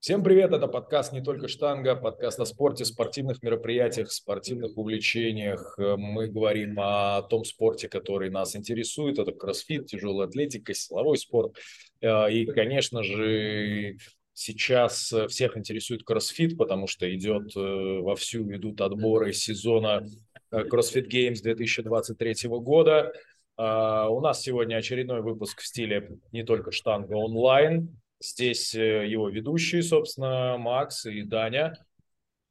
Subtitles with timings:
[0.00, 5.74] Всем привет, это подкаст «Не только штанга», подкаст о спорте, спортивных мероприятиях, спортивных увлечениях.
[5.76, 11.58] Мы говорим о том спорте, который нас интересует, это кроссфит, тяжелая атлетика, силовой спорт.
[12.00, 13.98] Э, и, конечно же,
[14.32, 20.06] сейчас всех интересует кроссфит, потому что идет э, вовсю, идут отборы сезона
[20.50, 23.12] CrossFit Games 2023 года.
[23.58, 27.99] Э, у нас сегодня очередной выпуск в стиле «Не только штанга онлайн».
[28.22, 31.72] Здесь э, его ведущие, собственно, Макс и Даня.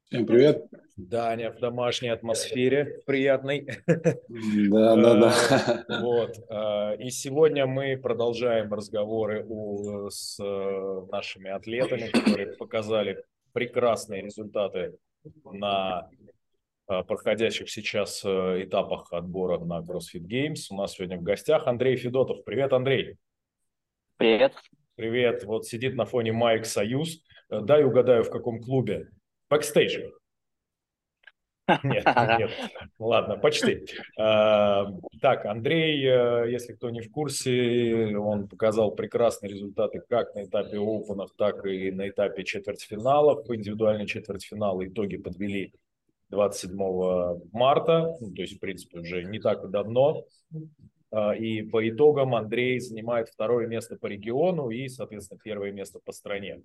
[0.05, 0.65] Всем привет.
[0.97, 3.67] Даня в домашней атмосфере приятной.
[3.85, 5.85] Да, да, да.
[5.87, 6.37] Э, вот.
[6.49, 9.45] Э, и сегодня мы продолжаем разговоры
[10.09, 10.39] с
[11.11, 14.97] нашими атлетами, которые показали прекрасные результаты
[15.43, 16.09] на
[16.87, 20.61] проходящих сейчас этапах отбора на CrossFit Games.
[20.71, 22.43] У нас сегодня в гостях Андрей Федотов.
[22.43, 23.17] Привет, Андрей.
[24.17, 24.53] Привет.
[24.99, 25.45] Привет.
[25.45, 27.23] Вот сидит на фоне Майк Союз.
[27.49, 29.07] Э, дай угадаю, в каком клубе.
[29.49, 29.97] Бэкстейдж.
[31.85, 32.03] Нет,
[32.37, 32.51] нет.
[32.99, 33.85] Ладно, почти.
[34.19, 34.87] А,
[35.21, 40.79] так, Андрей, э, если кто не в курсе, он показал прекрасные результаты как на этапе
[40.79, 43.49] Open ов, так и на этапе четвертьфиналов.
[43.49, 45.73] Индивидуальные четвертьфиналы итоги подвели
[46.27, 46.75] 27
[47.53, 50.25] марта, ну, то есть, в принципе, уже не так и давно.
[51.11, 56.11] А, и по итогам Андрей занимает второе место по региону и, соответственно, первое место по
[56.11, 56.61] стране.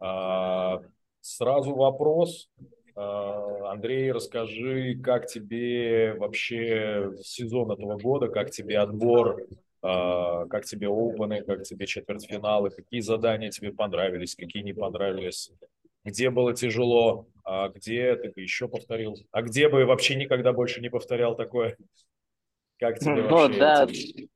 [0.00, 0.82] А,
[1.20, 2.50] сразу вопрос.
[2.94, 9.42] А, Андрей, расскажи, как тебе вообще сезон этого года, как тебе отбор,
[9.80, 15.50] как тебе опены, как тебе четвертьфиналы, какие задания тебе понравились, какие не понравились,
[16.04, 20.80] где было тяжело, а где ты бы еще повторил, а где бы вообще никогда больше
[20.80, 21.76] не повторял такое?
[22.82, 24.28] Как тебе ну, вообще да, эти...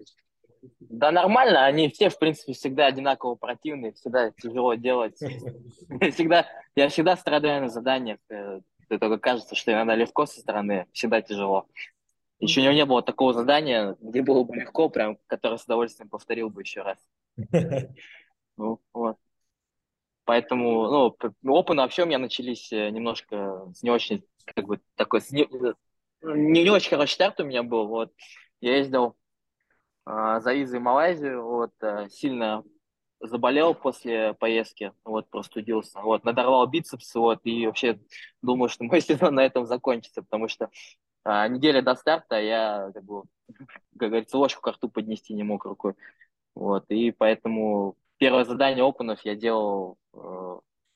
[0.78, 1.66] да, нормально.
[1.66, 5.18] Они все, в принципе, всегда одинаково противные, всегда тяжело делать.
[6.12, 8.18] Всегда, я всегда страдаю на заданиях.
[8.28, 11.66] Это только кажется, что иногда легко со стороны, всегда тяжело.
[12.38, 16.08] Еще у него не было такого задания, где было бы легко, прям, которое с удовольствием
[16.08, 16.98] повторил бы еще раз.
[18.58, 19.18] Ну, вот.
[20.24, 25.20] Поэтому, ну, опыты вообще у меня начались э, немножко с не очень, как бы, такой,
[25.20, 25.46] с не,
[26.22, 27.86] не, не очень хороший старт у меня был.
[27.86, 28.12] Вот
[28.60, 29.16] ездил
[30.06, 32.64] э, за визой в Малайзию, вот э, сильно
[33.20, 37.98] заболел после поездки, вот простудился, вот надорвал бицепс, вот и вообще
[38.42, 40.70] думаю, что мой сезон на этом закончится, потому что
[41.24, 43.22] э, неделя до старта я как бы,
[43.98, 45.94] как говорится, ложку к рту поднести не мог рукой,
[46.54, 50.18] вот и поэтому первое задание опенов я делал э,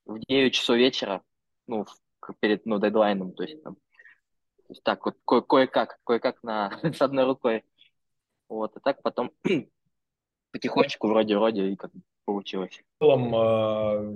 [0.06, 1.22] в 9 часов вечера,
[1.66, 1.86] ну
[2.40, 3.76] перед ну дедлайном, то есть там
[4.82, 7.64] так вот ко- кое-как, кое-как на, с одной рукой.
[8.48, 9.30] Вот, и так потом
[10.52, 11.90] потихонечку вроде-вроде и как
[12.24, 12.82] получилось.
[12.98, 14.14] В целом э,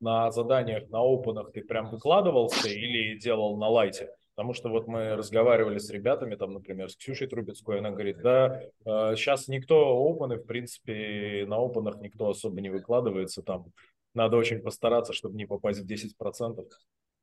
[0.00, 4.10] на заданиях, на опенах ты прям выкладывался или делал на лайте?
[4.34, 8.62] Потому что вот мы разговаривали с ребятами, там, например, с Ксюшей Трубецкой, она говорит, да,
[8.86, 13.66] э, сейчас никто опены, в принципе, на опенах никто особо не выкладывается, там,
[14.14, 16.66] надо очень постараться, чтобы не попасть в 10%.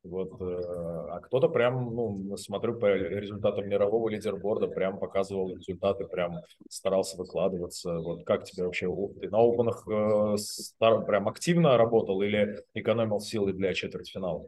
[0.04, 6.38] Вот, э, а кто-то прям, ну, смотрю по результатам мирового лидерборда, прям показывал результаты, прям
[6.70, 7.94] старался выкладываться.
[8.00, 8.88] Вот как тебе вообще,
[9.20, 14.48] ты на опенах э, прям активно работал или экономил силы для четвертьфинала?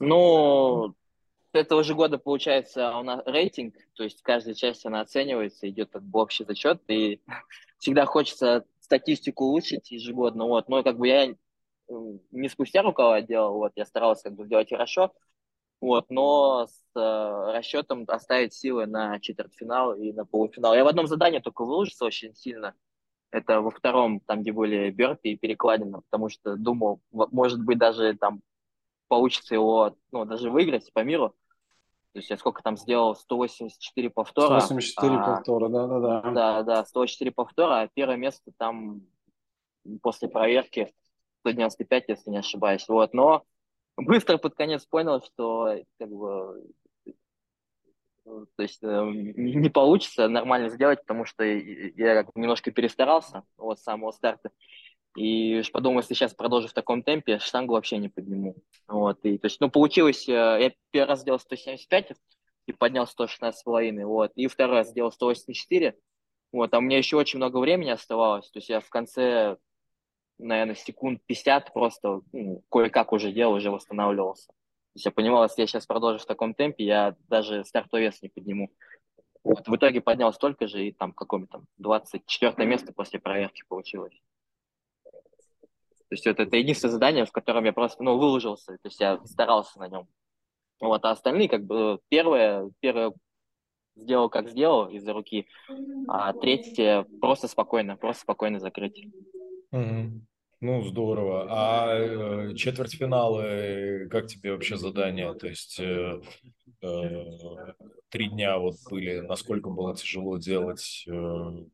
[0.00, 0.94] Ну,
[1.52, 6.02] этого же года, получается, у нас рейтинг, то есть каждая часть, она оценивается, идет как
[6.02, 7.20] бы общий зачет, и
[7.78, 11.34] всегда хочется статистику улучшить ежегодно, вот, но как бы я
[12.30, 15.12] не спустя рукава делал, вот, я старался как бы сделать хорошо,
[15.80, 20.74] вот, но с э, расчетом оставить силы на четвертьфинал и на полуфинал.
[20.74, 22.74] Я в одном задании только выложился очень сильно,
[23.30, 28.14] это во втором, там, где были Берти и перекладина, потому что думал, может быть, даже
[28.14, 28.42] там
[29.08, 31.34] получится его, ну, даже выиграть по миру.
[32.12, 33.14] То есть я сколько там сделал?
[33.14, 34.60] 184 повтора.
[34.60, 36.30] 184 а, повтора, да-да-да.
[36.32, 39.02] Да, да, 184 повтора, а первое место там
[40.02, 40.92] после проверки
[41.40, 42.86] 195, если не ошибаюсь.
[42.88, 43.44] Вот, но
[43.96, 46.64] быстро под конец понял, что как бы
[48.24, 54.12] то есть э, не получится нормально сделать, потому что я немножко перестарался вот с самого
[54.12, 54.50] старта.
[55.16, 58.56] И подумал, если сейчас продолжу в таком темпе, штангу вообще не подниму.
[58.86, 62.12] Вот, и, то есть, ну, получилось, э, я первый раз сделал 175
[62.66, 65.96] и поднял 116,5, вот, и второй раз сделал 184,
[66.52, 69.56] вот, а у меня еще очень много времени оставалось, то есть я в конце
[70.40, 74.48] наверное, секунд 50 просто ну, кое-как уже делал, уже восстанавливался.
[74.48, 78.20] То есть я понимал, если я сейчас продолжу в таком темпе, я даже стартовый вес
[78.22, 78.70] не подниму.
[79.44, 84.20] Вот, в итоге поднял столько же, и там какое-то там 24 место после проверки получилось.
[85.04, 89.24] То есть это, это единственное задание, в котором я просто, ну, выложился, то есть я
[89.26, 90.08] старался на нем.
[90.80, 93.12] Вот, а остальные, как бы, первое, первое
[93.94, 95.46] сделал, как сделал из-за руки,
[96.08, 99.06] а третье просто спокойно, просто спокойно закрыть.
[99.72, 100.26] Угу.
[100.60, 101.46] Ну, здорово.
[101.48, 105.32] А э, четвертьфиналы, как тебе вообще задание?
[105.34, 106.20] То есть э,
[106.82, 107.24] э,
[108.10, 111.64] три дня вот были, насколько было тяжело делать э,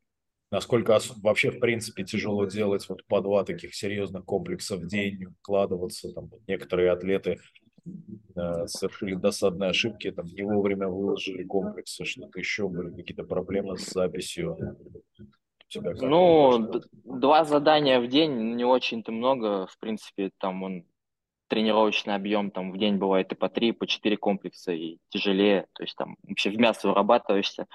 [0.49, 6.13] Насколько вообще, в принципе, тяжело делать вот по два таких серьезных комплекса в день, вкладываться.
[6.13, 7.39] Там, некоторые атлеты
[7.85, 13.91] э, совершили досадные ошибки, там, не вовремя выложили комплексы, что-то еще были, какие-то проблемы с
[13.91, 14.57] записью.
[15.75, 16.71] Ну,
[17.03, 19.67] два задания в день не очень-то много.
[19.67, 20.85] В принципе, там он
[21.49, 25.67] тренировочный объем там в день бывает и по три, по четыре комплекса, и тяжелее.
[25.73, 27.67] То есть там вообще в мясо вырабатываешься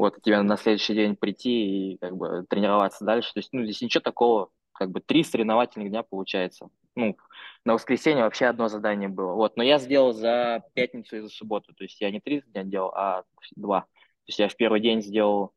[0.00, 3.32] вот тебе на следующий день прийти и как бы тренироваться дальше.
[3.34, 6.70] То есть, ну, здесь ничего такого, как бы три соревновательных дня получается.
[6.96, 7.18] Ну,
[7.66, 9.34] на воскресенье вообще одно задание было.
[9.34, 11.74] Вот, но я сделал за пятницу и за субботу.
[11.74, 13.24] То есть я не три дня делал, а
[13.56, 13.82] два.
[13.82, 13.86] То
[14.28, 15.52] есть я в первый день сделал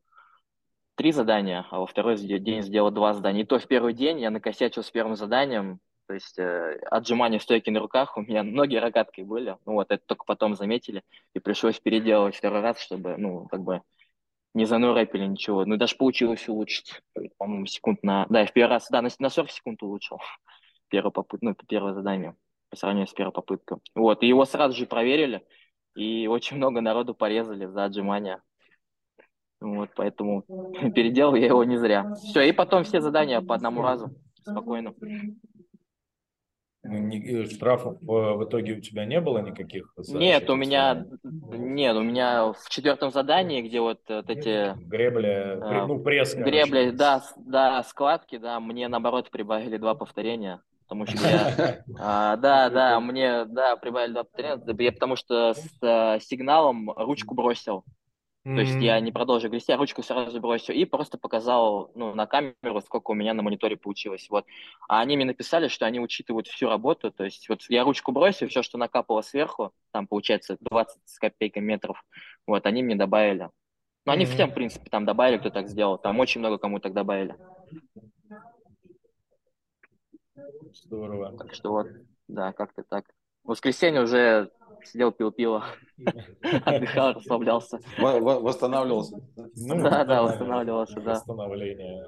[0.94, 3.42] три задания, а во второй день сделал два задания.
[3.42, 7.70] И то в первый день я накосячил с первым заданием, то есть э, отжимания стойки
[7.70, 9.56] на руках у меня ноги рогаткой были.
[9.64, 11.02] Ну вот, это только потом заметили.
[11.32, 13.82] И пришлось переделывать второй раз, чтобы, ну, как бы
[14.52, 15.64] не занурепили ничего.
[15.64, 17.02] Ну, даже получилось улучшить.
[17.38, 18.26] По-моему, секунд на...
[18.28, 20.20] Да, я в первый раз, да, на, на 40 секунд улучшил.
[20.88, 22.36] Первое попытка, ну, первое задание
[22.70, 23.78] по сравнению с первой попыткой.
[23.94, 25.44] Вот, и его сразу же проверили,
[25.94, 28.42] и очень много народу порезали за отжимания.
[29.64, 30.42] Вот, поэтому
[30.94, 32.14] переделал я его не зря.
[32.14, 34.10] Все, и потом все задания по одному разу,
[34.42, 34.94] спокойно.
[36.86, 39.94] Ну, э, штрафов в итоге у тебя не было никаких?
[40.08, 45.86] Нет, у меня нет, у меня в четвертом задании, где вот, вот эти гребли, а,
[45.86, 51.78] ну пресс, гребли, да, да, складки, да, мне наоборот прибавили два повторения, потому что я,
[51.98, 57.82] а, да, да, мне, да, прибавили два повторения, потому что с а, сигналом ручку бросил,
[58.44, 62.26] то есть я не продолжил грести, я ручку сразу бросил и просто показал ну, на
[62.26, 64.26] камеру, сколько у меня на мониторе получилось.
[64.28, 64.44] Вот.
[64.86, 67.10] А они мне написали, что они учитывают всю работу.
[67.10, 71.62] То есть вот я ручку бросил, все, что накапало сверху, там получается 20 с копейкой
[71.62, 72.04] метров,
[72.46, 73.48] вот, они мне добавили.
[74.04, 74.34] Ну, они mm-hmm.
[74.34, 75.96] всем, в принципе, там добавили, кто так сделал.
[75.96, 77.36] Там очень много кому так добавили.
[80.84, 81.32] Здорово.
[81.38, 81.86] Так что вот,
[82.28, 83.06] да, как-то так.
[83.42, 84.50] В воскресенье уже
[84.86, 85.64] сидел, пил пиво,
[86.64, 87.80] отдыхал, расслаблялся.
[87.98, 89.16] Восстанавливался.
[89.56, 91.12] Ну, да, да, восстанавливался, да.
[91.12, 92.06] Восстановление.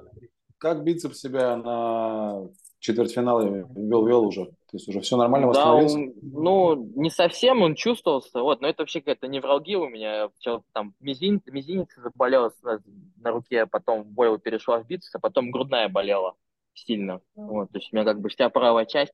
[0.59, 4.47] Как бицепс себя на четвертьфинале вел-вел уже?
[4.47, 5.99] То есть уже все нормально восстановился?
[5.99, 10.31] Да, ну, не совсем он чувствовался, вот, но это вообще какая-то невралгия у меня.
[10.73, 12.81] Там мизин, мизинец заболел на,
[13.19, 16.35] на руке, потом боль перешла в бицепс, а потом грудная болела
[16.75, 17.21] сильно.
[17.35, 19.13] Вот, то есть у меня как бы вся правая часть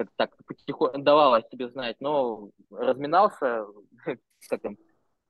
[0.00, 3.66] как так потихоньку давал о себе знать, но разминался,
[4.48, 4.78] как там,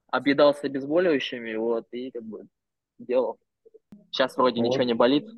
[0.06, 2.44] объедался обезболивающими, вот, и как бы
[2.98, 3.38] делал.
[4.12, 4.68] Сейчас вроде вот.
[4.68, 5.28] ничего не болит.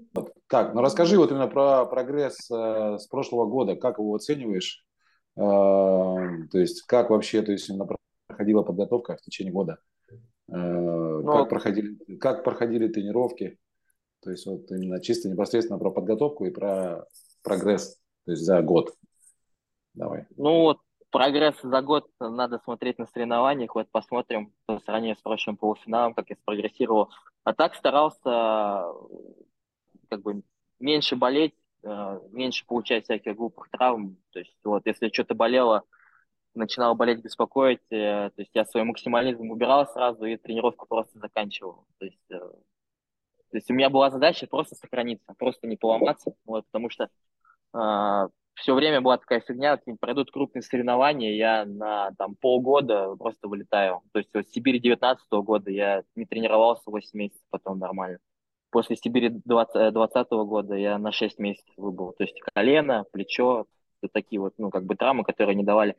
[0.49, 4.85] Так, ну расскажи вот именно про прогресс э, с прошлого года, как его оцениваешь?
[5.37, 7.89] Э, то есть как вообще, то есть именно
[8.27, 9.79] проходила подготовка в течение года?
[10.11, 10.15] Э,
[10.55, 13.59] ну, как, проходили, как проходили тренировки?
[14.21, 17.07] То есть вот именно чисто непосредственно про подготовку и про
[17.43, 18.93] прогресс, то есть за год.
[19.95, 20.27] Давай.
[20.37, 20.81] Ну вот
[21.11, 23.75] прогресс за год надо смотреть на соревнованиях.
[23.75, 27.11] Вот посмотрим по сравнению с прошлым полуфиналом, как я спрогрессировал.
[27.45, 28.93] А так старался
[30.09, 30.43] как бы
[30.79, 34.17] меньше болеть, э, меньше получать всяких глупых травм.
[34.33, 35.85] То есть вот если что-то болело,
[36.55, 41.87] начинал болеть, беспокоить, э, то есть я свой максимализм убирал сразу и тренировку просто заканчивал.
[41.99, 46.65] То есть, э, то есть у меня была задача просто сохраниться, просто не поломаться, вот,
[46.71, 47.09] потому что
[48.55, 54.03] все время была такая фигня, вот, пройдут крупные соревнования, я на там, полгода просто вылетаю.
[54.13, 58.19] То есть вот Сибири 19 года я не тренировался 8 месяцев, потом нормально.
[58.71, 62.15] После Сибири 20, 20 года я на 6 месяцев выбыл.
[62.17, 63.67] То есть колено, плечо,
[64.03, 65.97] вот такие вот, ну, как бы травмы, которые не давали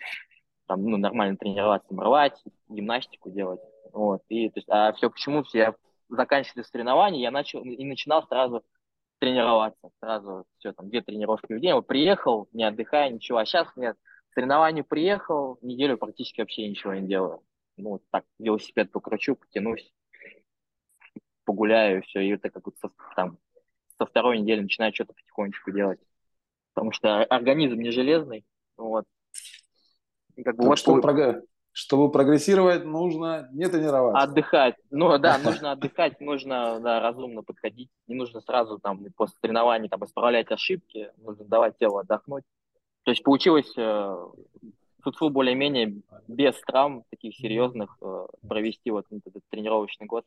[0.68, 3.62] там, ну, нормально тренироваться, рвать, гимнастику делать.
[3.92, 4.22] Вот.
[4.30, 5.44] И, то есть, а все почему?
[5.54, 5.76] Я
[6.10, 8.64] заканчивали соревнования, я начал и начинал сразу
[9.24, 9.90] тренироваться.
[10.02, 11.74] Сразу все, там, две тренировки в день.
[11.74, 13.38] Вот приехал, не отдыхая, ничего.
[13.38, 13.96] А сейчас нет.
[14.30, 17.42] К соревнованию приехал, неделю практически вообще ничего не делаю.
[17.78, 19.94] Ну, вот так, велосипед покручу, потянусь,
[21.46, 23.38] погуляю, все, и это как со, там,
[23.98, 26.00] со второй недели начинаю что-то потихонечку делать.
[26.74, 29.06] Потому что организм не железный, вот.
[30.36, 31.42] И как бы так вот что, по...
[31.74, 34.24] чтобы прогрессировать, нужно не тренироваться.
[34.24, 34.76] Отдыхать.
[34.92, 37.90] Ну да, нужно отдыхать, нужно да, разумно подходить.
[38.08, 42.44] Не нужно сразу там после тренирования там, исправлять ошибки, нужно давать телу отдохнуть.
[43.04, 44.16] То есть получилось э,
[45.02, 50.26] футфу более-менее без травм таких серьезных э, провести вот этот тренировочный год.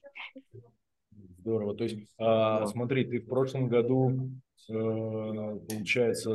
[1.38, 1.76] Здорово.
[1.76, 4.14] То есть, а, смотри, ты в прошлом году, э,
[4.68, 6.30] получается,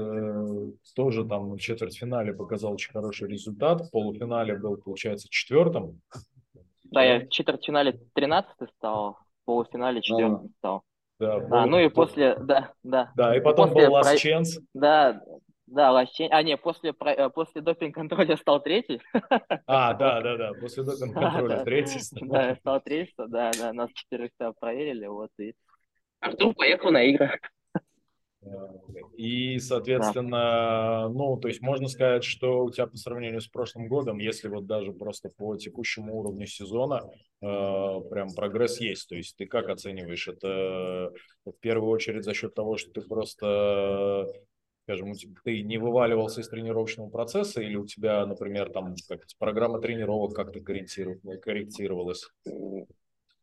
[0.96, 3.82] тоже там в четвертьфинале показал очень хороший результат.
[3.82, 6.02] В полуфинале был, получается, четвертым.
[6.86, 10.58] Да, я в четвертьфинале 13 стал, в полуфинале четвертым а.
[10.58, 10.84] стал.
[11.20, 13.12] Да, а, ну и после, да, да.
[13.16, 14.16] Да, и потом после был Last про...
[14.16, 14.62] Chance.
[14.74, 15.22] Да,
[15.68, 16.30] да, Лощень.
[16.32, 19.00] А, не, после, э, после допинг-контроля стал третий.
[19.68, 22.28] А, да, да, да, после допинг-контроля третий стал.
[22.28, 25.54] Да, стал третий, да, да, нас четырех проверили, вот, и
[26.20, 27.40] Артур поехал на игры.
[29.18, 34.18] И, соответственно, ну, то есть можно сказать, что у тебя по сравнению с прошлым годом,
[34.18, 37.04] если вот даже просто по текущему уровню сезона,
[37.42, 37.46] э,
[38.10, 39.08] прям прогресс есть.
[39.10, 41.12] То есть ты как оцениваешь это
[41.46, 44.28] в первую очередь за счет того, что ты просто
[44.84, 50.34] скажем, ты не вываливался из тренировочного процесса или у тебя, например, там как программа тренировок
[50.34, 52.28] как-то корректировалась?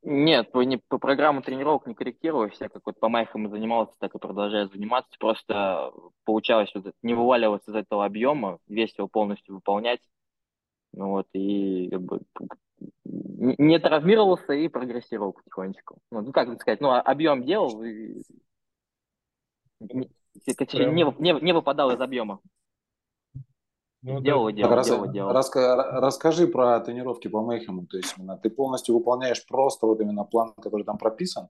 [0.02, 4.14] Нет, по, не, по программу тренировок не корректировалась, я как вот по майхам занимался, так
[4.14, 5.92] и продолжаю заниматься, просто
[6.24, 10.00] получалось вот не вываливаться из этого объема, весь его полностью выполнять,
[10.92, 12.20] ну вот, и как бы
[13.04, 15.98] не травмировался и прогрессировал потихонечку.
[16.10, 18.22] Ну, ну как сказать, ну, объем делал, и
[20.92, 22.40] не, не, не выпадал из объема.
[24.02, 24.52] Ну, делал, да.
[24.52, 25.32] делал, раз, делал, делал.
[25.32, 27.86] Раска, расскажи про тренировки по Мейхему.
[27.86, 31.48] То есть именно ты полностью выполняешь просто вот именно план, который там прописан?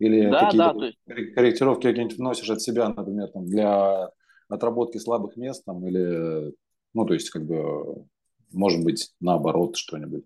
[0.00, 1.34] Или да, какие-то да, есть...
[1.34, 4.10] корректировки какие-нибудь вносишь от себя, например, там, для
[4.48, 6.52] отработки слабых мест там, или,
[6.94, 8.04] ну, то есть, как бы,
[8.52, 10.24] может быть, наоборот что-нибудь?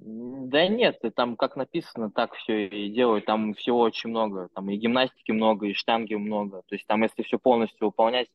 [0.00, 3.24] Да нет, там как написано, так все и делают.
[3.24, 4.48] Там всего очень много.
[4.54, 6.62] Там и гимнастики много, и штанги много.
[6.66, 8.28] То есть там, если все полностью выполнять,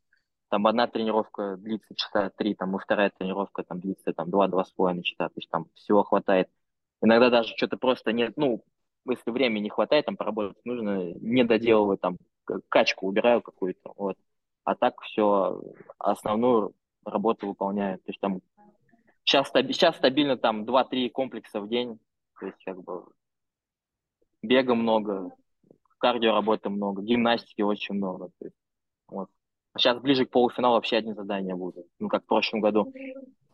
[0.53, 4.69] там одна тренировка длится часа три, там и вторая тренировка там длится там два-два с
[4.69, 5.29] половиной часа.
[5.29, 6.47] То есть там всего хватает.
[7.01, 8.63] Иногда даже что-то просто нет, ну,
[9.09, 12.17] если времени не хватает, там поработать нужно, не доделываю, там
[12.69, 14.15] качку убираю какую-то, вот.
[14.63, 15.59] А так все,
[15.97, 17.97] основную работу выполняю.
[17.97, 18.39] То есть там
[19.25, 21.99] Сейчас, сейчас стабильно там 2-3 комплекса в день.
[22.39, 23.05] То есть как бы
[24.43, 25.31] бега много,
[25.97, 28.27] кардио работы много, гимнастики очень много.
[28.37, 28.55] То есть,
[29.77, 31.85] сейчас ближе к полуфиналу вообще одни задания будут.
[31.99, 32.93] Ну, как в прошлом году.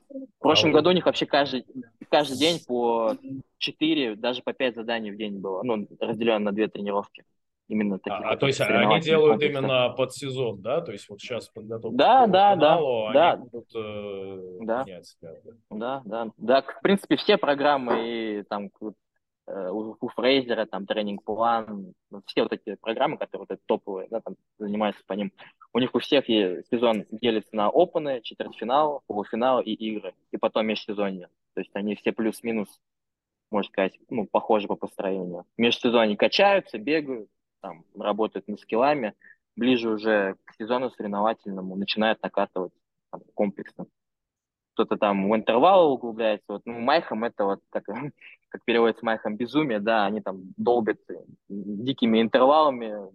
[0.09, 1.65] В прошлом а году у них вообще каждый,
[2.09, 3.15] каждый день по
[3.59, 5.61] 4, даже по 5 заданий в день было.
[5.63, 7.23] Ну, разделено на две тренировки
[7.69, 7.99] именно.
[8.09, 9.63] А, а то есть они делают комплексов.
[9.63, 10.81] именно под сезон, да?
[10.81, 13.37] То есть вот сейчас подготовка да, да, финалу, да, да.
[13.37, 14.85] будут э, да.
[15.69, 16.61] Да, да, да.
[16.63, 21.93] В принципе, все программы и там э, у, у Фрейзера, там, тренинг-план,
[22.25, 25.31] все вот эти программы, которые вот, топовые, да, там, занимаются по ним,
[25.73, 31.29] у них у всех сезон делится на опены, четвертьфинал, полуфинал и игры, и потом межсезонье.
[31.53, 32.81] То есть они все плюс-минус,
[33.51, 35.45] можно сказать, ну, похожи по построению.
[35.57, 37.29] Межсезонье качаются, бегают,
[37.61, 39.13] там, работают над скиллами,
[39.55, 42.73] ближе уже к сезону соревновательному начинают накатывать
[43.11, 43.85] там, комплексно.
[44.73, 46.45] Кто-то там в интервал углубляется.
[46.47, 47.83] Вот, ну, майхом это вот, как,
[48.49, 50.99] как переводится майхом, безумие, да, они там долбят
[51.49, 53.11] дикими интервалами,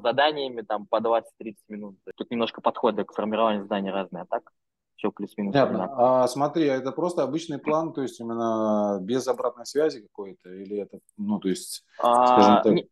[0.00, 1.96] заданиями там по 20-30 минут.
[2.16, 4.52] Тут немножко подходы к формированию заданий разные, а так
[4.96, 5.52] все плюс-минус.
[5.52, 5.90] Понятно.
[5.96, 10.78] А смотри, а это просто обычный план, то есть именно без обратной связи какой-то, или
[10.78, 12.72] это, ну, то есть, а, скажем так...
[12.72, 12.88] Не,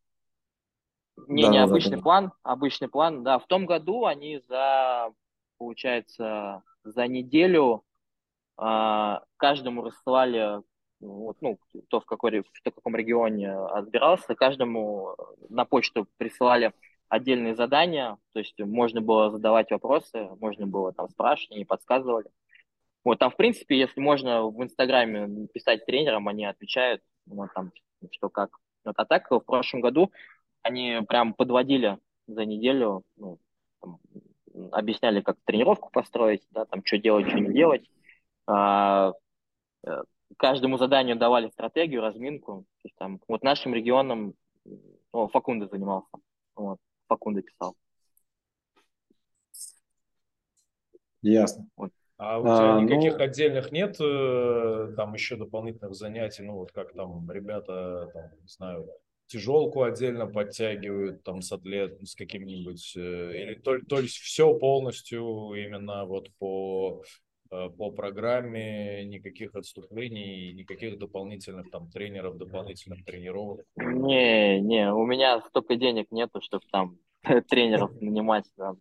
[1.28, 3.38] не, да, не обычный да, план, обычный план, да.
[3.38, 5.10] В том году они за,
[5.58, 7.84] получается, за неделю
[8.58, 10.62] э, каждому рассылали,
[11.00, 15.16] вот, ну, кто в, какой, в каком регионе отбирался, каждому
[15.48, 16.72] на почту присылали
[17.12, 22.30] отдельные задания, то есть можно было задавать вопросы, можно было там спрашивать, они подсказывали.
[23.04, 27.70] Вот там, в принципе, если можно в Инстаграме писать тренерам, они отвечают, вот там,
[28.12, 28.56] что как.
[28.86, 30.10] Вот, а так в прошлом году
[30.62, 33.38] они прям подводили за неделю, ну,
[33.82, 33.98] там,
[34.70, 37.84] объясняли, как тренировку построить, да, там, что делать, что не делать.
[38.46, 39.12] А,
[39.86, 40.02] э,
[40.38, 42.64] каждому заданию давали стратегию, разминку.
[42.80, 44.32] То есть, там, вот нашим регионом
[44.64, 46.08] ну, Факунда занимался.
[46.56, 46.78] Вот,
[47.12, 47.76] Факунда писал.
[51.20, 51.68] Ясно.
[51.76, 51.90] Вот.
[52.16, 53.24] А у тебя а, никаких ну...
[53.24, 58.88] отдельных нет э, там еще дополнительных занятий, ну вот как там ребята, там, не знаю,
[59.26, 65.52] тяжелку отдельно подтягивают там с атлет, с каким-нибудь, э, или то, то есть все полностью
[65.54, 67.02] именно вот по
[67.76, 73.66] по программе, никаких отступлений, никаких дополнительных там тренеров, дополнительных тренировок?
[73.76, 76.98] Не, не, у меня столько денег нету, чтобы там
[77.48, 78.46] тренеров нанимать.
[78.56, 78.78] Там.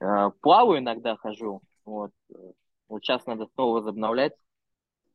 [0.00, 2.12] Э, плаваю иногда хожу, вот.
[2.88, 4.34] Вот сейчас надо снова возобновлять.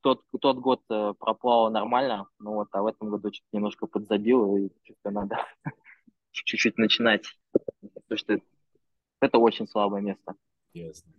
[0.02, 4.56] Тот, тот год э, проплавал нормально, ну вот, а в этом году чуть немножко подзабил,
[4.56, 5.46] и что-то надо
[6.32, 7.26] чуть-чуть начинать.
[7.52, 8.40] Потому что
[9.20, 10.36] это очень слабое место.
[10.74, 11.12] Ясно.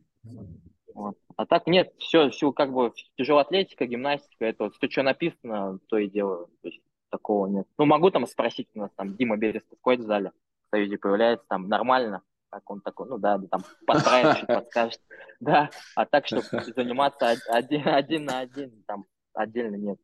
[1.00, 1.16] Вот.
[1.37, 5.78] А так нет, все, все как бы тяжелая атлетика, гимнастика, это вот все, что написано,
[5.88, 6.49] то и делаю.
[6.61, 7.66] То есть такого нет.
[7.78, 10.33] Ну, могу там спросить, у нас там Дима Берестов ходит в зале,
[10.66, 15.00] в Союзе появляется, там нормально, так он такой, ну да, там подправит, чуть подскажет.
[15.40, 19.99] Да, а так, чтобы заниматься один, один на один, там отдельно нет.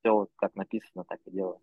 [0.00, 1.60] Все вот как написано, так и делаю.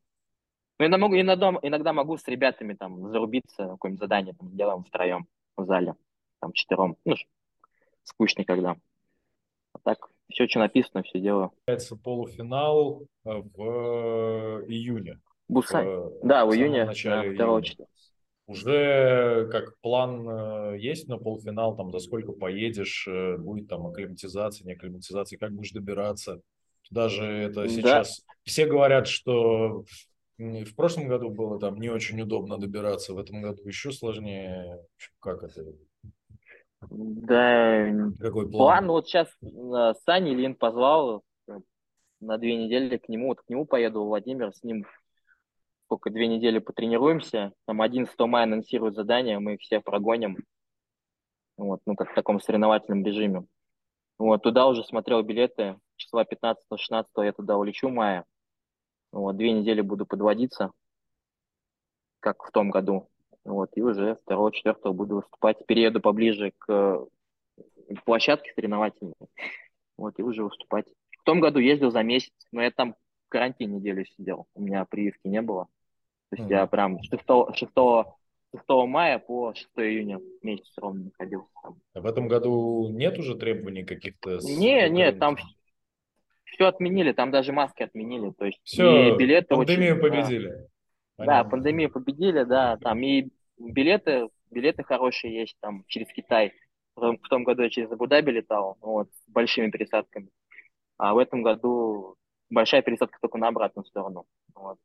[0.80, 5.28] Ну, иногда могу, иногда, иногда могу с ребятами там зарубиться, какое-нибудь задание там делаем втроем
[5.58, 5.94] в зале,
[6.40, 6.98] там четвером.
[7.06, 7.16] Ну,
[8.10, 8.76] скучно когда.
[9.74, 11.52] А так, все, что написано, все делаю.
[12.04, 15.20] Полуфинал э, в э, июне.
[15.48, 15.86] Бусан.
[15.86, 17.62] В, да, в июне, начале да, 2
[18.48, 23.08] Уже как план э, есть на полуфинал, там до сколько поедешь,
[23.40, 26.42] будет там акклиматизация, не акклиматизация, как будешь добираться.
[26.92, 28.34] Даже это сейчас да.
[28.44, 29.86] все говорят, что
[30.40, 34.80] в прошлом году было там не очень удобно добираться, в этом году еще сложнее.
[35.20, 35.66] Как это?
[36.82, 38.52] Да, Какой план?
[38.52, 41.60] план вот сейчас э, Саня Ильин позвал э,
[42.22, 44.86] на две недели к нему, вот к нему поеду, Владимир, с ним
[45.90, 50.38] сколько, две недели потренируемся, там 11 мая анонсируют задание, мы их все прогоним,
[51.58, 53.46] вот, ну, как в таком соревновательном режиме.
[54.20, 58.24] Вот, туда уже смотрел билеты, числа 15-16 я туда улечу мая,
[59.12, 60.72] вот, две недели буду подводиться,
[62.20, 63.10] как в том году.
[63.50, 65.66] Вот, и уже 2-4 буду выступать.
[65.66, 67.08] Перееду поближе к
[68.06, 69.16] площадке соревновательной.
[69.98, 70.86] Вот, и уже выступать.
[71.20, 74.46] В том году ездил за месяц, но я там в карантине неделю сидел.
[74.54, 75.66] У меня прививки не было.
[76.30, 76.56] То есть mm-hmm.
[76.56, 77.72] я прям 6, 6,
[78.56, 81.78] 6 мая по 6 июня месяц ровно находился там.
[81.96, 84.38] А в этом году нет уже требований каких-то?
[84.44, 85.38] Не, нет, там
[86.46, 88.32] все отменили, там даже маски отменили.
[88.38, 90.68] То есть все, билеты пандемию очень, победили.
[91.18, 96.54] Да, да, пандемию победили, да, там и билеты, билеты хорошие есть там через Китай.
[96.96, 100.30] В том году я через Абу-Даби летал, вот, с большими пересадками.
[100.98, 102.16] А в этом году
[102.50, 104.26] большая пересадка только на обратную сторону.
[104.54, 104.78] Вот.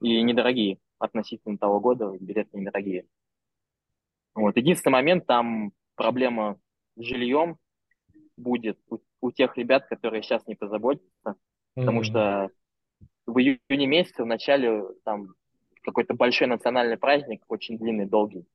[0.00, 3.06] И недорогие относительно того года, билеты недорогие.
[4.34, 4.56] Вот.
[4.56, 6.58] Единственный момент, там проблема
[6.96, 7.58] с жильем
[8.36, 11.34] будет у, у тех ребят, которые сейчас не позаботятся, mm-hmm.
[11.74, 12.50] потому что
[13.26, 15.34] в июне месяце в начале там
[15.88, 18.46] какой-то большой национальный праздник, очень длинный, долгий.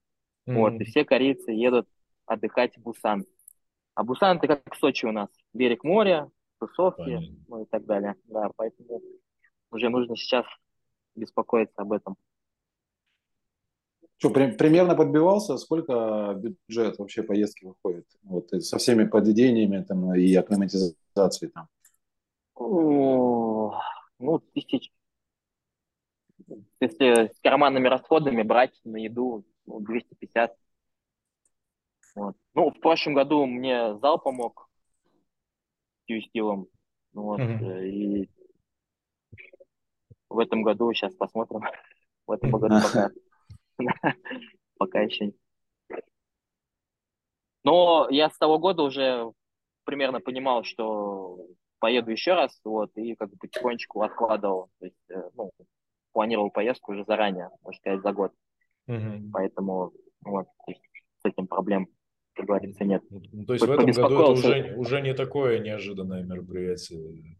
[0.47, 0.53] Mm-hmm.
[0.53, 1.87] Вот, и все корейцы едут
[2.25, 3.25] отдыхать в Бусан.
[3.95, 5.29] А Бусан это как Сочи у нас.
[5.53, 7.35] Берег моря, тусовки, Понятно.
[7.47, 8.15] ну и так далее.
[8.25, 9.01] Да, поэтому
[9.71, 10.45] уже нужно сейчас
[11.15, 12.15] беспокоиться об этом.
[14.17, 18.05] Что, при, примерно подбивался, сколько бюджет вообще поездки выходит?
[18.23, 21.67] Вот, со всеми подведениями там, и акклиматизацией там?
[22.55, 23.79] О,
[24.19, 24.91] ну, тысяч
[26.79, 30.55] если с карманными расходами брать на еду ну, 250.
[32.15, 32.35] Вот.
[32.53, 34.69] Ну, в прошлом году мне зал помог
[36.05, 36.67] стилом.
[37.13, 37.87] Вот, mm-hmm.
[37.87, 38.29] И
[40.29, 41.61] в этом году сейчас посмотрим.
[42.25, 43.11] В этом году пока,
[44.77, 45.33] пока еще.
[47.65, 49.31] Но я с того года уже
[49.83, 51.37] примерно понимал, что
[51.79, 54.69] поеду еще раз, вот, и как бы потихонечку откладывал.
[54.79, 55.51] То есть, э, ну,
[56.13, 58.31] планировал поездку уже заранее, можно сказать, за год.
[58.87, 59.31] Угу.
[59.33, 61.87] Поэтому вот с этим проблем,
[62.33, 63.03] как говорится, нет.
[63.09, 67.37] Ну, то есть в этом году это уже, уже не такое неожиданное мероприятие.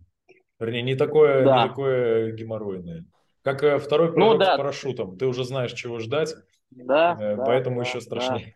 [0.59, 1.63] Вернее, не такое, да.
[1.63, 3.05] не такое геморройное.
[3.41, 4.53] Как второй ну прыжок ну, да.
[4.53, 5.17] с парашютом.
[5.17, 6.33] Ты уже знаешь, чего ждать,
[6.71, 8.55] да, э, поэтому да, еще страшнее.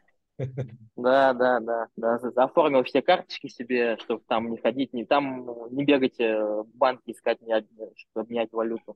[0.95, 2.19] Да, да, да, да.
[2.36, 7.12] Оформил все карточки себе, чтобы там не ходить, не там не бегать э, в банки
[7.12, 7.60] искать, не,
[7.95, 8.95] чтобы обменять валюту.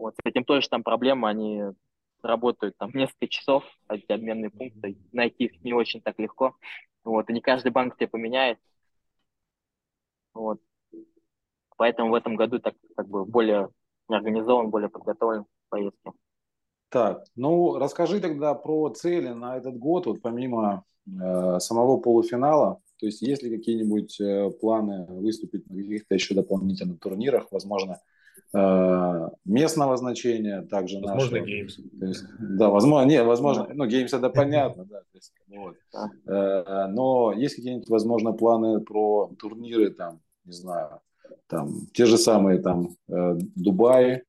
[0.00, 1.62] Вот, с этим тоже там проблема, они
[2.22, 6.56] работают там несколько часов, эти обменные пункты, найти их не очень так легко.
[7.04, 8.58] Вот, и не каждый банк тебе поменяет.
[10.32, 10.58] Вот.
[11.76, 13.68] Поэтому в этом году так как бы более
[14.08, 16.12] организован, более подготовлен к поездке.
[16.88, 23.04] Так, ну расскажи тогда про цели на этот год, вот помимо э, самого полуфинала, то
[23.04, 28.00] есть есть ли какие-нибудь э, планы выступить на каких-то еще дополнительных турнирах, возможно,
[28.52, 31.48] местного значения, также возможно, нашего.
[31.48, 31.98] Games.
[32.00, 35.76] То есть, да, возможно, не, возможно, ну, Games это понятно, да, то есть, вот.
[36.26, 41.00] Э, но есть какие-нибудь, возможно, планы про турниры, там, не знаю,
[41.46, 44.22] там, те же самые, там, э, Дубай,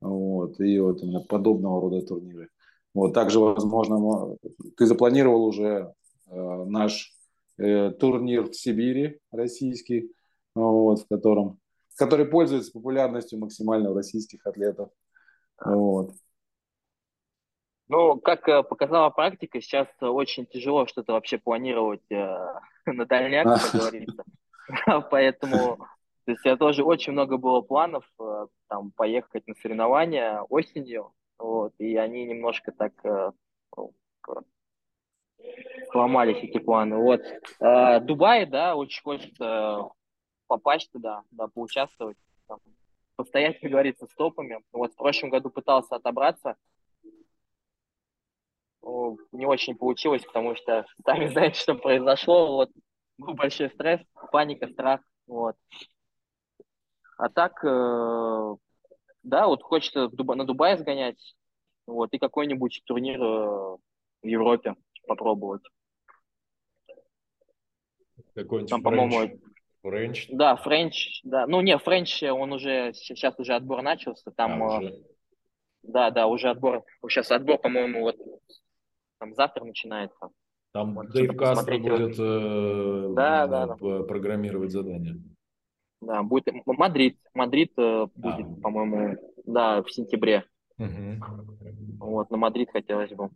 [0.00, 2.50] вот, и вот именно подобного рода турниры.
[2.94, 4.36] Вот, также, возможно,
[4.76, 5.92] ты запланировал уже
[6.28, 7.12] э, наш
[7.58, 10.12] э, турнир в Сибири российский,
[10.54, 11.58] вот, в котором,
[11.96, 14.90] который пользуется популярностью максимально у российских атлетов.
[15.64, 16.12] Вот.
[17.88, 22.54] Ну, как э, показала практика, сейчас очень тяжело что-то вообще планировать э,
[22.86, 24.24] на дальняк, как говорится.
[25.10, 25.86] Поэтому
[26.24, 31.74] то есть я тоже очень много было планов э, там поехать на соревнования осенью, вот,
[31.78, 32.92] и они немножко так
[33.76, 33.92] ну,
[35.92, 36.96] сломались эти планы.
[36.96, 37.20] Вот.
[38.06, 39.90] Дубай, да, очень хочется
[40.46, 42.58] попасть туда, да, поучаствовать, там,
[43.16, 44.60] постоять, как говорится, с топами.
[44.72, 46.56] Вот в прошлом году пытался отобраться,
[49.32, 52.56] не очень получилось, потому что сами знаете, что произошло.
[52.56, 52.70] Вот
[53.18, 54.00] был большой стресс,
[54.32, 55.00] паника, страх.
[55.26, 55.56] Вот.
[57.16, 58.56] А так, э,
[59.22, 61.36] да, вот хочется на Дубай сгонять,
[61.86, 63.76] вот, и какой-нибудь турнир э,
[64.22, 64.74] в Европе
[65.06, 65.62] попробовать.
[68.68, 69.38] Там, по-моему,
[69.84, 70.28] Френч?
[70.30, 71.46] Да, Френч, да.
[71.46, 75.04] Ну, не, Френч, он уже, сейчас уже отбор начался, там, а, уже?
[75.82, 78.16] да, да, уже отбор, сейчас отбор, по-моему, вот
[79.18, 80.30] там завтра начинается.
[80.72, 84.02] Там вот, Дэйв Кастро будет э, да, да, да.
[84.04, 85.20] программировать задания.
[86.00, 87.18] Да, будет Мадрид.
[87.34, 88.60] Мадрид э, будет, а.
[88.62, 90.44] по-моему, да, в сентябре.
[90.78, 92.00] Угу.
[92.00, 93.28] Вот, на Мадрид хотелось бы.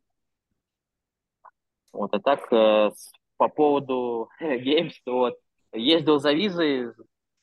[1.93, 2.91] Вот, а так, э,
[3.37, 5.39] по поводу Games, вот,
[5.72, 6.92] ездил за визой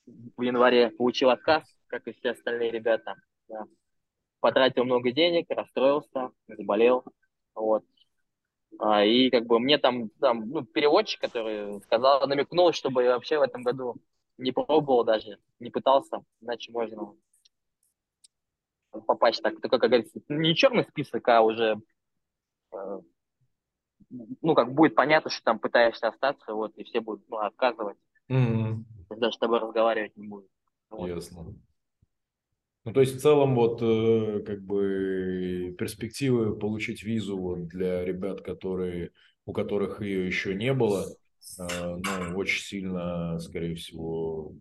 [0.05, 3.15] в январе, получил отказ, как и все остальные ребята.
[3.47, 3.65] Да.
[4.39, 7.03] Потратил много денег, расстроился, заболел.
[7.53, 7.83] Вот.
[8.79, 13.39] А, и как бы мне там, там ну, переводчик, который сказал, намекнул, чтобы я вообще
[13.39, 13.95] в этом году
[14.37, 17.13] не пробовал даже, не пытался, иначе можно
[19.07, 21.81] попасть так, только, как говорится, не черный список, а уже,
[22.73, 22.99] э,
[24.09, 27.97] ну, как будет понятно, что там пытаешься остаться, вот, и все будут ну, отказывать,
[28.29, 28.83] mm-hmm.
[29.17, 30.49] даже с тобой разговаривать не будут.
[30.89, 31.07] Вот.
[31.07, 31.55] Ясно.
[32.85, 38.41] Ну, то есть в целом вот э, как бы перспективы получить визу вот, для ребят,
[38.41, 39.11] которые,
[39.45, 41.07] у которых ее еще не было,
[41.59, 44.53] Э, ну, очень сильно, скорее всего,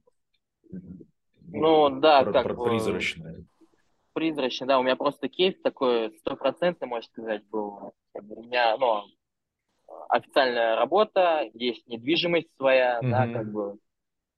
[1.46, 3.44] ну, да, про, как про призрачное.
[4.12, 7.94] Призрачный, да, у меня просто кейс такой стопроцентный, можно сказать, был.
[8.14, 9.04] У меня, ну,
[10.08, 13.10] официальная работа, есть недвижимость своя, mm-hmm.
[13.10, 13.78] да, как бы.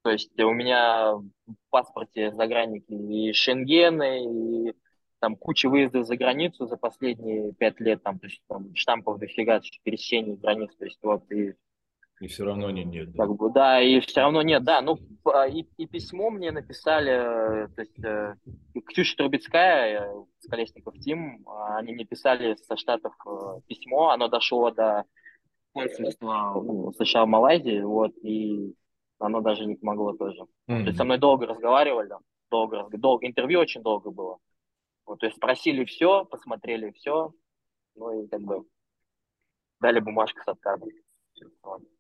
[0.03, 1.25] То есть у меня в
[1.71, 4.75] паспорте загранники и Шенгены, и
[5.19, 9.61] там куча выездов за границу за последние пять лет, там, то есть там штампов дофига,
[9.83, 11.55] пересечений границ, то есть вот, и
[12.21, 13.13] и все равно не, нет.
[13.13, 13.27] Да?
[13.27, 14.81] Как бы, да, и все равно нет, да.
[14.81, 18.37] Ну, а, и, и письмо мне написали, э, то есть э,
[18.87, 23.13] Ксюша Трубецкая э, с Колесников Тим, они мне писали со Штатов
[23.67, 25.05] письмо, оно дошло до
[25.77, 28.75] консульства ну, США в Малайзии, вот, и
[29.19, 30.43] оно даже не помогло тоже.
[30.69, 30.81] Mm-hmm.
[30.81, 32.11] То есть со мной долго разговаривали,
[32.51, 34.39] долго, долго, интервью очень долго было.
[35.05, 37.33] Вот, то есть спросили все, посмотрели все,
[37.95, 38.65] ну и как бы
[39.81, 40.89] дали бумажку с отказом.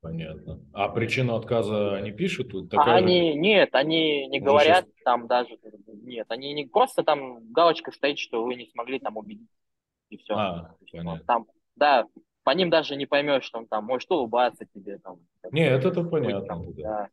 [0.00, 0.64] Понятно.
[0.72, 2.52] А причину отказа они пишут?
[2.70, 3.38] Такая а они, же...
[3.38, 5.02] нет, они не говорят сейчас...
[5.04, 9.50] там даже, нет, они не просто там галочка стоит, что вы не смогли там убедить,
[10.08, 10.34] и все.
[10.34, 11.24] А, понятно.
[11.26, 12.06] Там, да,
[12.46, 14.98] по ним даже не поймешь, что он там может улыбаться тебе.
[14.98, 15.16] Там,
[15.50, 16.46] нет, это понятно.
[16.46, 17.09] Там, да.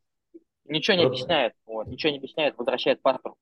[0.66, 3.36] Ничего не объясняет, вот, ничего не объясняет, возвращает паспорт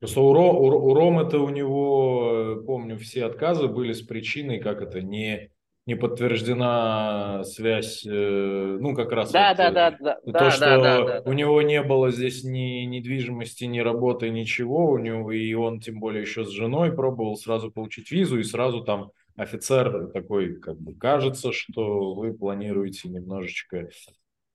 [0.00, 4.82] Просто у, Ро, у, у Ромы-то у него, помню, все отказы были с причиной, как
[4.82, 5.50] это, не
[5.86, 10.60] не подтверждена связь, э, ну, как раз да, вот, да, да, да, то, да, что
[10.60, 15.30] да, да, да, у него не было здесь ни недвижимости, ни работы, ничего, у него,
[15.30, 20.08] и он тем более еще с женой пробовал сразу получить визу, и сразу там офицер
[20.12, 23.88] такой, как бы, кажется, что вы планируете немножечко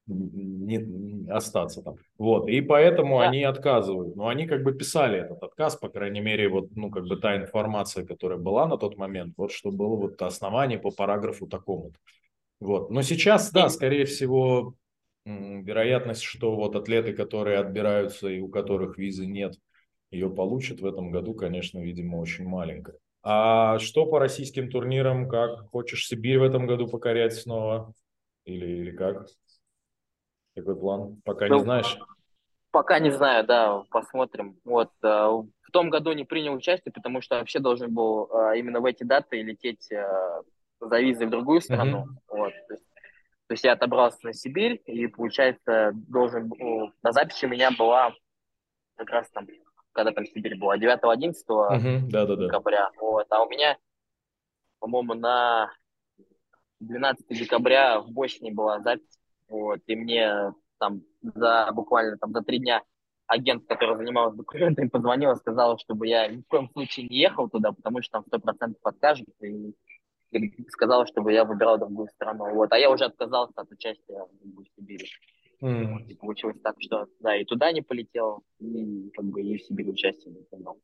[0.07, 1.97] не, остаться там.
[2.17, 3.29] Вот, и поэтому да.
[3.29, 4.15] они отказывают.
[4.15, 7.37] Но они как бы писали этот отказ, по крайней мере, вот, ну, как бы та
[7.37, 11.91] информация, которая была на тот момент, вот что было вот основание по параграфу такому.
[12.59, 14.73] Вот, но сейчас, да, скорее всего,
[15.25, 19.55] вероятность, что вот атлеты, которые отбираются и у которых визы нет,
[20.11, 22.97] ее получат в этом году, конечно, видимо, очень маленькая.
[23.21, 25.69] А что по российским турнирам, как?
[25.71, 27.93] Хочешь Сибирь в этом году покорять снова?
[28.45, 29.27] Или, или как?
[30.55, 31.21] Какой план?
[31.25, 31.99] Пока ну, не знаешь?
[32.71, 34.57] Пока не знаю, да, посмотрим.
[34.63, 38.79] Вот э, в том году не принял участие, потому что вообще должен был э, именно
[38.79, 40.41] в эти даты лететь э,
[40.79, 42.05] за визой в другую страну.
[42.05, 42.37] Mm-hmm.
[42.37, 42.53] Вот.
[42.67, 42.85] То есть,
[43.47, 46.51] то есть я отобрался на Сибирь, и, получается, должен.
[47.01, 48.13] На записи у меня была
[48.95, 49.47] как раз там,
[49.99, 52.37] когда там Сибирь была, 9-11 mm-hmm.
[52.37, 52.89] декабря.
[52.99, 53.27] Вот.
[53.29, 53.77] А у меня,
[54.79, 55.71] по-моему, на
[56.79, 59.19] 12 декабря в Боснии была запись.
[59.49, 59.79] Вот.
[59.87, 62.81] И мне там за буквально там за три дня
[63.27, 67.49] агент, который занимался документами, позвонил и сказал, чтобы я ни в коем случае не ехал
[67.49, 69.75] туда, потому что там сто процентов откажут, и,
[70.31, 72.53] и сказал, чтобы я выбирал другую страну.
[72.55, 72.71] Вот.
[72.71, 75.07] А я уже отказался от участия в Сибири.
[75.61, 76.07] Mm.
[76.07, 79.89] И получилось так, что да, и туда не полетел, и как бы и в Сибирь
[79.89, 80.79] участие не принял.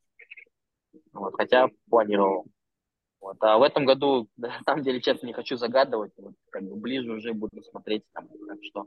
[1.12, 2.46] Вот, хотя планировал.
[3.20, 3.36] Вот.
[3.40, 6.12] А в этом году, на самом деле, честно, не хочу загадывать.
[6.18, 8.86] Вот, как бы ближе уже буду смотреть, там, как что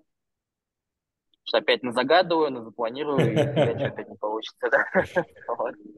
[1.49, 4.69] что опять на загадываю, на запланирую, и опять не получится.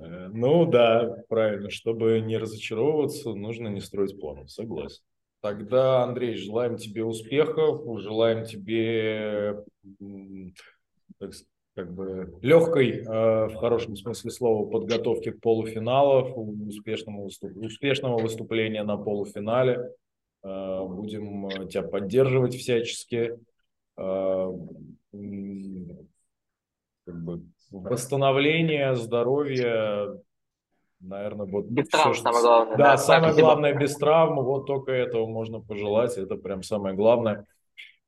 [0.03, 1.69] Э, ну да, правильно.
[1.69, 4.49] Чтобы не разочаровываться, нужно не строить планов.
[4.49, 5.03] Согласен.
[5.41, 9.63] Тогда, Андрей, желаем тебе успехов, желаем тебе
[11.17, 11.31] так,
[11.73, 17.57] как бы легкой, э, в хорошем смысле слова, подготовки к полуфиналу, успешному выступ...
[17.57, 19.89] успешного выступления на полуфинале.
[20.43, 23.39] Э, будем тебя поддерживать всячески
[27.05, 30.19] как бы восстановление здоровья,
[31.01, 32.23] наверное, вот без все, травм, что...
[32.23, 32.77] самое главное.
[32.77, 33.47] Да, да самое спасибо.
[33.47, 37.45] главное без травм, вот только этого можно пожелать, это прям самое главное.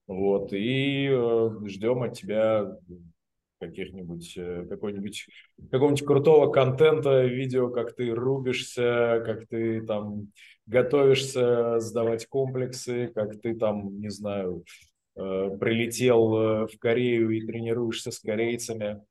[0.07, 2.77] Вот, и э, ждем от тебя
[3.59, 5.27] каких-нибудь, э, какой-нибудь,
[5.71, 10.27] какого-нибудь крутого контента, видео, как ты рубишься, как ты там
[10.65, 14.63] готовишься сдавать комплексы, как ты там, не знаю,
[15.15, 19.03] Э, прилетел э, в Корею и тренируешься с корейцами.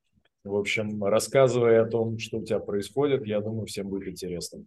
[0.44, 3.24] В общем, рассказывай о том, что у тебя происходит.
[3.26, 4.64] Я думаю, всем будет интересно.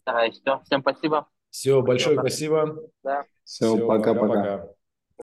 [0.00, 0.40] Стараюсь.
[0.40, 0.60] Все.
[0.64, 1.28] Всем спасибо.
[1.50, 2.78] Все, большое спасибо.
[3.02, 3.24] Да.
[3.44, 4.73] Все, пока-пока.